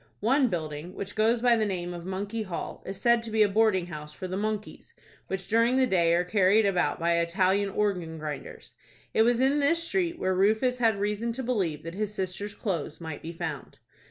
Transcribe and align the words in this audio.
One 0.21 0.47
building, 0.47 0.95
which 0.95 1.13
goes 1.13 1.41
by 1.41 1.55
the 1.55 1.63
name 1.63 1.93
of 1.93 2.07
Monkey 2.07 2.41
Hall, 2.41 2.81
is 2.87 2.99
said 2.99 3.21
to 3.21 3.29
be 3.29 3.43
a 3.43 3.47
boarding 3.47 3.85
house 3.85 4.11
for 4.13 4.27
the 4.27 4.35
monkeys, 4.35 4.95
which 5.27 5.47
during 5.47 5.75
the 5.75 5.85
day 5.85 6.15
are 6.15 6.23
carried 6.23 6.65
about 6.65 6.99
by 6.99 7.19
Italian 7.19 7.69
organ 7.69 8.17
grinders. 8.17 8.73
It 9.13 9.21
was 9.21 9.39
in 9.39 9.59
this 9.59 9.83
street 9.83 10.17
where 10.17 10.33
Rufus 10.33 10.79
had 10.79 10.99
reason 10.99 11.33
to 11.33 11.43
believe 11.43 11.83
that 11.83 11.93
his 11.93 12.11
sister's 12.15 12.55
clothes 12.55 12.99
might 12.99 13.21
be 13.21 13.31
found. 13.33 13.77